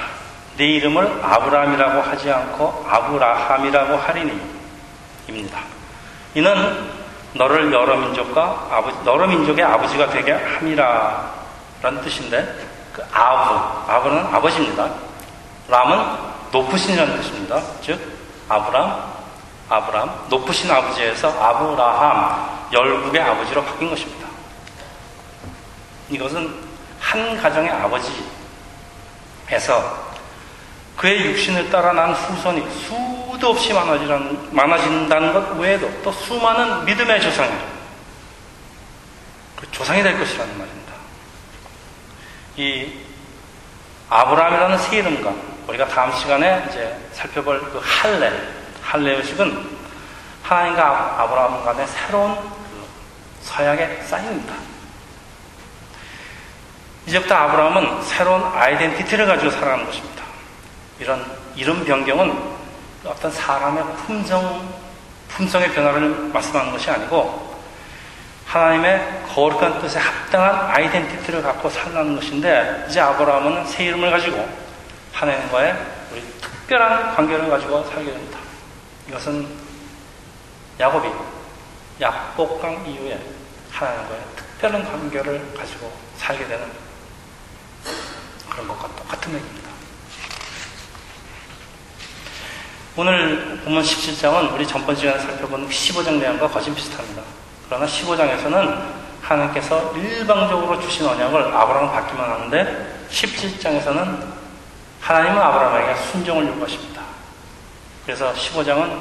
[0.57, 4.41] 내 이름을 아브라함이라고 하지 않고 아브라함이라고 하리니
[5.27, 5.61] 입니다.
[6.33, 7.01] 이는
[7.33, 11.33] 너를 여러 민족과 아버지, 여러 민족의 아버지가 되게 함이라
[11.81, 14.89] 라는 뜻인데 그 아브, 아브는 아버지입니다.
[15.67, 17.62] 람은 높으신이라는 뜻입니다.
[17.82, 17.99] 즉
[18.49, 19.12] 아브람,
[19.69, 24.27] 아브람, 높으신 아버지에서 아브라함, 열국의 아버지로 바뀐 것입니다.
[26.10, 26.54] 이것은
[26.99, 28.12] 한 가정의 아버지에서
[30.97, 33.73] 그의 육신을 따라 난 후손이 수도 없이
[34.51, 37.51] 많아진다는 것 외에도 또 수많은 믿음의 조상이
[39.56, 40.81] 그 조상이 될 것이라는 말입니다.
[42.57, 42.91] 이
[44.09, 45.33] 아브라함이라는 새 이름과
[45.67, 48.31] 우리가 다음 시간에 이제 살펴볼 그 할례,
[48.81, 49.77] 할례 의식은
[50.43, 52.85] 하나님과 아브라함 간의 새로운 그
[53.41, 54.53] 서약의 사인입니다.
[57.05, 60.23] 이제부터 아브라함은 새로운 아이덴티티를 가지고 살아가는 것입니다.
[60.99, 62.37] 이런 이름 변경은
[63.05, 64.73] 어떤 사람의 품성,
[65.29, 67.50] 품성의 변화를 말씀하는 것이 아니고
[68.51, 74.45] 하나님의 거룩한 뜻에 합당한 아이덴티티를 갖고 살라는 것인데 이제 아브라함은 새 이름을 가지고
[75.13, 75.73] 하나님과의
[76.11, 78.39] 우리 특별한 관계를 가지고 살게 됩니다.
[79.07, 79.47] 이것은
[80.81, 81.09] 야곱이
[82.01, 83.21] 약복강 이후에
[83.71, 86.69] 하나님과의 특별한 관계를 가지고 살게 되는
[88.49, 89.69] 그런 것과 똑같은 얘기입니다.
[92.97, 97.40] 오늘 본문 17장은 우리 전번 시간에 살펴본 15장 내용과 거진 비슷합니다.
[97.71, 98.81] 그러나 15장에서는
[99.21, 104.25] 하나님께서 일방적으로 주신 언약을 아브라함을 받기만 하는데 17장에서는
[104.99, 107.01] 하나님은 아브라함에게 순종을 요구하십니다.
[108.05, 108.99] 그래서 15장은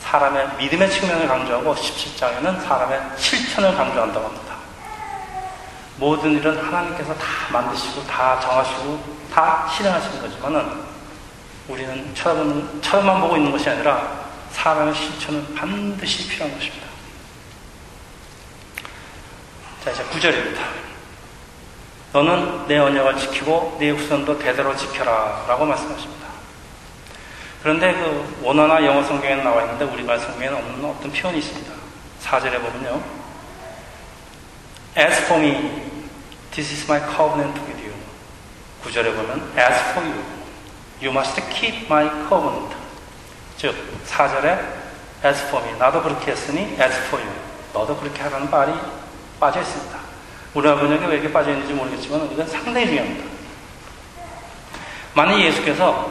[0.00, 4.54] 사람의 믿음의 측면을 강조하고 17장에는 사람의 실천을 강조한다고 합니다.
[5.98, 10.82] 모든 일은 하나님께서 다 만드시고 다 정하시고 다 실행하시는 거지만은
[11.68, 16.87] 우리는 쳐다만 보고 있는 것이 아니라 사람의 실천은 반드시 필요한 것입니다.
[19.84, 20.58] 자, 이제 9절입니다.
[22.12, 26.26] 너는 내 언약을 지키고 내 후손도 대대로 지켜라 라고 말씀하십니다.
[27.62, 31.72] 그런데 그 원어나 영어 성경에는 나와 있는데 우리말 성경에는 없는 어떤 표현이 있습니다.
[32.22, 33.02] 4절에 보면요.
[34.96, 35.82] As for me,
[36.50, 37.92] this is my covenant with you.
[38.84, 40.24] 9절에 보면 As for you,
[41.00, 42.74] you must keep my covenant.
[43.56, 43.74] 즉,
[44.06, 44.58] 4절에
[45.24, 47.32] As for me, 나도 그렇게 했으니 As for you,
[47.72, 48.72] 너도 그렇게 하라는 말이
[49.38, 49.98] 빠져 있습니다.
[50.54, 53.24] 우리가 번역에 왜 이렇게 빠져 있는지 모르겠지만 이건 상당히 중요합니다.
[55.14, 56.10] 만약 예수께서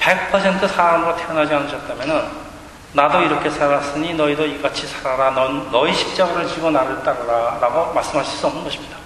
[0.00, 2.46] 100% 사람으로 태어나지 않으셨다면
[2.92, 5.30] 나도 이렇게 살았으니 너희도 이같이 살아라.
[5.30, 7.58] 넌 너희 십자가를 지고 나를 따르라.
[7.60, 8.96] 라고 말씀하실 수 없는 것입니다.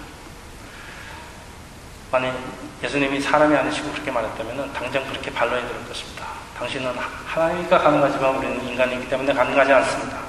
[2.11, 2.35] 만약
[2.83, 6.25] 예수님이 사람이 아니시고 그렇게 말했다면 당장 그렇게 반론이 될 것입니다.
[6.57, 6.93] 당신은
[7.25, 10.20] 하나님과 가능하지만 우리는 인간이기 때문에 가능하지 않습니다.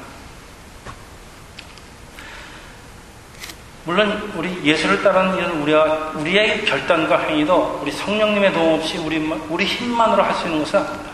[3.85, 9.18] 물론 우리 예수를 따르는 이런 우리와 우리의 결단과 행위도 우리 성령님의 도움 없이 우리
[9.49, 11.11] 우리 힘만으로 할 수 있는 것은 아닙니다.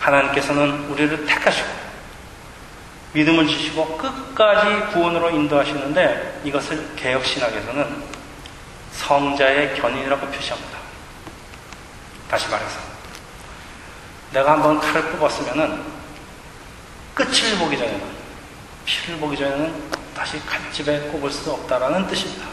[0.00, 1.68] 하나님께서는 우리를 택하시고
[3.14, 8.02] 믿음을 주시고 끝까지 구원으로 인도하시는데 이것을 개혁 신학에서는
[8.92, 10.78] 성자의 견인이라고 표시합니다.
[12.28, 12.80] 다시 말해서
[14.32, 15.82] 내가 한번 칼을 뽑았으면은
[17.14, 18.02] 끝을 보기 전에는
[18.84, 22.46] 피를 보기 전에는 다시 칼집에 꼽을 수 없다라는 뜻입니다.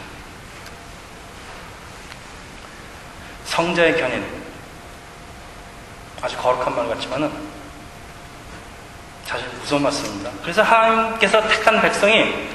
[3.44, 4.42] 성자의 견인.
[6.20, 7.30] 아주 거룩한 말 같지만은
[9.24, 10.30] 사실 무서운 말씀입니다.
[10.42, 12.48] 그래서 하나님께서 택한 백성이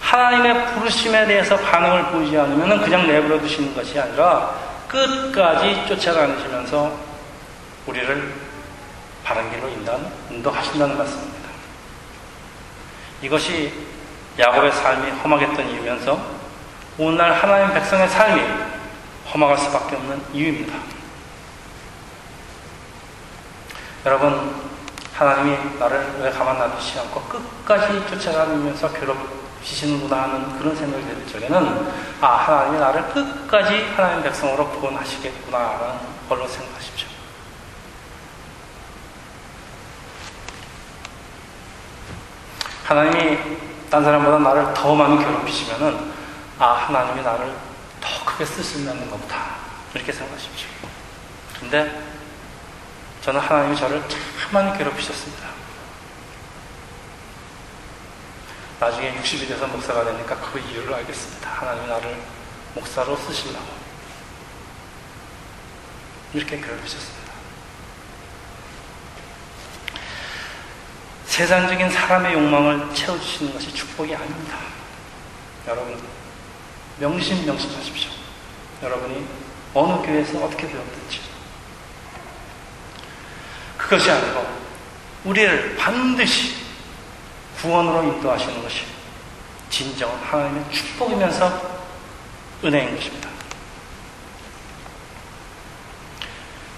[0.00, 4.54] 하나님의 부르심에 대해서 반응을 보이지 않으면 그냥 내버려 두시는 것이 아니라
[4.88, 6.96] 끝까지 쫓아다니시면서
[7.86, 8.34] 우리를
[9.24, 9.68] 바른 길로
[10.30, 11.48] 인도하신다는 말씀입니다.
[13.22, 13.72] 이것이
[14.38, 16.20] 야곱의 삶이 험하겠던 이유면서
[16.98, 18.42] 오늘날 하나님 백성의 삶이
[19.32, 20.74] 험악할 수밖에 없는 이유입니다.
[24.04, 24.54] 여러분,
[25.14, 32.26] 하나님이 나를 왜 가만 놔두시지 않고 끝까지 쫓아다니면서 괴롭히시는구나 하는 그런 생각이 들 적에는 아,
[32.26, 37.08] 하나님이 나를 끝까지 하나님 백성으로 구원하시겠구나 라는 걸로 생각하십시오.
[42.84, 43.38] 하나님이
[43.90, 46.12] 딴 사람보다 나를 더 많이 괴롭히시면은
[46.58, 47.54] 아 하나님이 나를
[48.00, 49.56] 더 크게 쓰시는 것보다
[49.94, 50.68] 이렇게 생각하십시오.
[51.60, 52.02] 근데
[53.22, 54.18] 저는 하나님이 저를 참
[54.52, 55.46] 많이 괴롭히셨습니다.
[58.78, 61.50] 나중에 60이 돼서 목사가 되니까 그 이유를 알겠습니다.
[61.50, 62.22] 하나님이 나를
[62.74, 63.66] 목사로 쓰시려고
[66.34, 67.15] 이렇게 괴롭히셨습니다.
[71.26, 74.58] 세상적인 사람의 욕망을 채워주시는 것이 축복이 아닙니다.
[75.66, 76.00] 여러분,
[76.98, 78.10] 명심 명심하십시오.
[78.82, 79.26] 여러분이
[79.74, 81.20] 어느 교회에서 어떻게 배웠든지.
[83.76, 84.46] 그것이 아니고,
[85.24, 86.54] 우리를 반드시
[87.60, 88.84] 구원으로 인도하시는 것이
[89.68, 91.76] 진정한 하나님의 축복이면서
[92.64, 93.28] 은혜인 것입니다.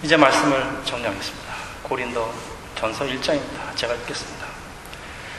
[0.02, 1.54] 이제 말씀을 정리하겠습니다.
[1.82, 2.34] 고린도
[2.76, 3.74] 전서 1장입니다.
[3.74, 4.37] 제가 읽겠습니다.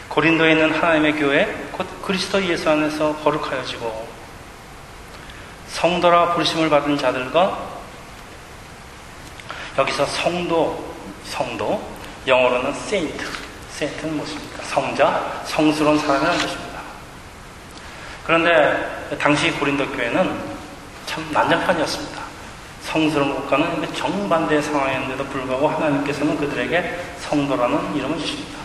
[0.10, 4.08] 고린도에 있는 하나님의 교회, 곧 그리스도 예수 안에서 거룩하여지고
[5.70, 7.58] 성도라 부르심을 받은 자들과
[9.78, 10.94] 여기서 성도,
[11.26, 11.82] 성도,
[12.28, 13.24] 영어로는 saint,
[13.72, 14.64] saint는 무엇입니까?
[14.64, 16.80] 성자, 성스러운 사람이라는 뜻입니다.
[18.26, 20.40] 그런데 당시 고린도 교회는
[21.06, 22.22] 참 난장판이었습니다.
[22.82, 28.59] 성스러운 국가는 정반대의 상황이었는데도 불구하고 하나님께서는 그들에게 성도라는 이름을 주십니다.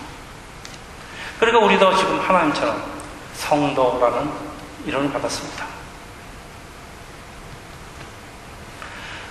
[1.44, 2.82] 그리고 우리도 지금 하나님처럼
[3.34, 4.30] 성도라는
[4.86, 5.66] 이름을 받았습니다.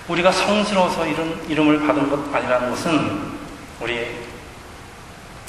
[0.06, 3.32] 우리가 성스러워서 이런 이름을 받은 것 아니라는 것은
[3.80, 4.16] 우리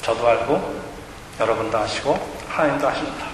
[0.02, 0.82] 저도 알고
[1.38, 3.26] 여러분도 아시고 하나님도 아십니다.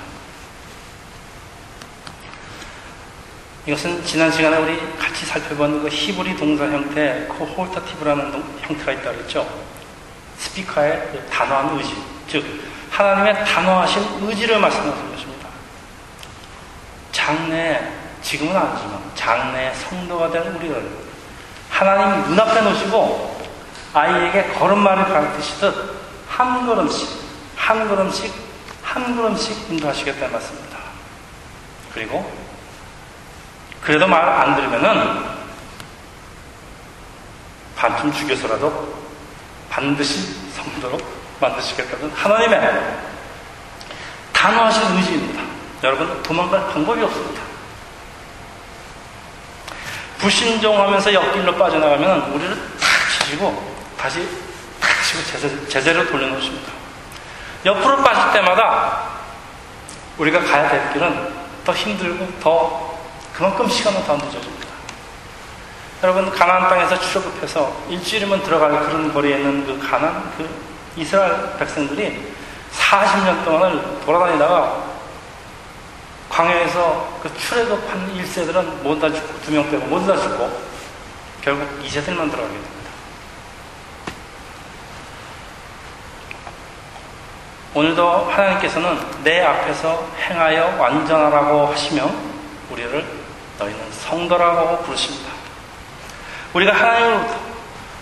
[3.65, 9.49] 이것은 지난 시간에 우리 같이 살펴본 그 히브리 동사 형태 코홀터티브라는 형태가 있다 그랬죠.
[10.37, 11.97] 스피커의 그 단호한 의지,
[12.29, 15.49] 즉 하나님의 단호하신 의지를 말씀하는 것입니다.
[17.11, 20.91] 장래, 지금은 아니지만 장래 성도가 된 우리를
[21.71, 23.41] 하나님 눈앞에 놓으시고
[23.95, 25.97] 아이에게 걸음마를 가르치시듯
[26.29, 27.09] 한 걸음씩,
[27.57, 28.33] 한 걸음씩,
[28.83, 30.79] 한 걸음씩 인도하시겠다는 말씀입니다.
[31.95, 32.31] 그리고
[33.83, 35.33] 그래도 말 안 들으면은
[37.77, 38.95] 반쯤 죽여서라도
[39.69, 40.99] 반드시 성도로
[41.43, 42.97] 만드시겠다는 하나님의
[44.33, 45.43] 단호하신 의지입니다.
[45.85, 47.43] 여러분, 도망갈 방법이 없습니다.
[50.19, 54.27] 불신종하면서 옆길로 빠져나가면 우리를 탁 치시고 다시
[54.81, 56.73] 탁 치고 제재, 제대로 돌려놓으십니다.
[57.67, 59.11] 옆으로 빠질 때마다
[60.19, 62.99] 우리가 가야 될 길은 더 힘들고 더
[63.33, 64.69] 그만큼 시간은 더 늦어집니다.
[66.03, 72.33] 여러분 가나안 땅에서 출애굽해서 일주일이면 들어갈 그런 거리에 있는 그 가난 그 이스라엘 백성들이
[72.73, 74.93] 40년 동안을 돌아다니다가
[76.29, 80.73] 광야에서 그 출애굽한 1세들은 모두 다 죽고 두 명 빼고 모두 다 죽고
[81.43, 82.73] 결국 2세들만 들어가게 됩니다.
[87.75, 92.11] 오늘도 하나님께서는 내 앞에서 행하여 완전하라고 하시며
[92.71, 93.05] 우리를
[93.59, 95.31] 너희는 성도라고 부르십니다.
[96.53, 97.35] 우리가 하나님으로부터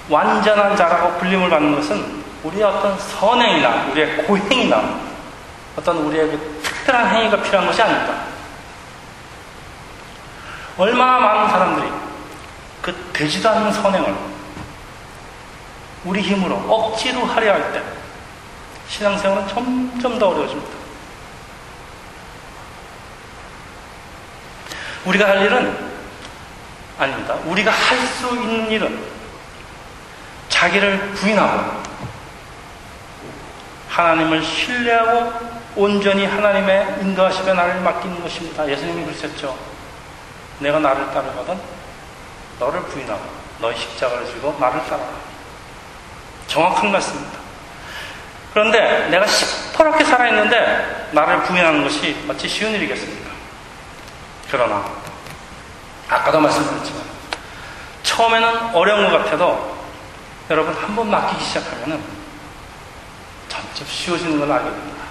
[0.08, 5.00] 완전한 자라고 불림을 받는 것은 우리의 어떤 선행이나 우리의 고행이나
[5.76, 8.14] 어떤 우리의 그 특별한 행위가 필요한 것이 아닙니다.
[10.76, 11.92] 얼마나 많은 사람들이
[12.80, 14.14] 그 되지도 않는 선행을
[16.04, 17.82] 우리 힘으로 억지로 하려 할 때
[18.88, 20.70] 신앙생활은 점점 더 어려워집니다.
[25.04, 25.90] 우리가 할 일은
[26.98, 27.34] 아닙니다.
[27.44, 29.02] 우리가 할 수 있는 일은
[30.48, 31.80] 자기를 부인하고
[33.90, 35.32] 하나님을 신뢰하고
[35.76, 38.68] 온전히 하나님의 인도하심에 나를 맡기는 것입니다.
[38.68, 39.56] 예수님이 그러셨죠.
[40.60, 41.58] 내가 나를 따르거든
[42.58, 43.20] 너를 부인하고
[43.60, 45.08] 너의 십자가를 지고 나를 따라라.
[46.46, 47.38] 정확한 말씀입니다.
[48.52, 53.30] 그런데 내가 시퍼렇게 살아있는데 나를 부인하는 것이 어찌 쉬운 일이겠습니까?
[54.50, 54.84] 그러나
[56.08, 57.02] 아까도 말씀드렸지만
[58.02, 59.76] 처음에는 어려운 것 같아도
[60.50, 62.02] 여러분 한 번 맡기기 시작하면
[63.80, 65.04] 점점 쉬워지는 걸 알게 됩니다.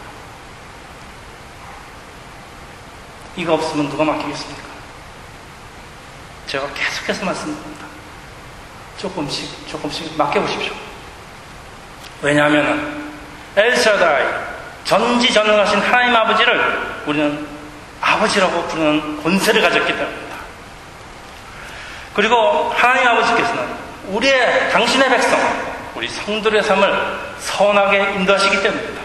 [3.35, 4.63] 이거 없으면 누가 맡기겠습니까?
[6.45, 7.85] 제가 계속해서 말씀드립니다.
[8.97, 10.73] 조금씩 조금씩 맡겨보십시오.
[12.21, 13.11] 왜냐하면
[13.55, 14.25] 엘사다이
[14.83, 17.47] 전지전능하신 하나님 아버지를 우리는
[18.01, 20.35] 아버지라고 부르는 권세를 가졌기 때문입니다.
[22.13, 23.67] 그리고 하나님 아버지께서는
[24.07, 29.01] 우리의 당신의 백성, 우리 성들의 삶을 선하게 인도하시기 때문입니다.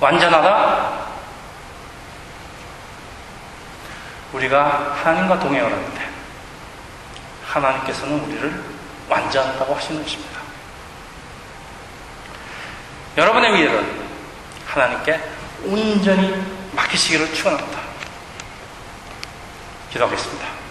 [0.00, 1.02] 완전하다?
[4.32, 6.08] 우리가 하나님과 동행을 하는데
[7.46, 8.64] 하나님께서는 우리를
[9.08, 10.40] 완전하다고 하시는 것입니다.
[13.16, 14.02] 여러분의 미래는
[14.66, 15.20] 하나님께
[15.64, 17.78] 온전히 맡기시기를 축원합니다.
[19.90, 20.61] 기도하겠습니다.